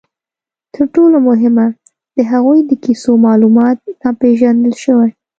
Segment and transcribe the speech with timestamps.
[0.73, 1.65] تر ټولو مهمه،
[2.17, 5.09] د هغوی د کیسو معلومات ناپېژندل شوي.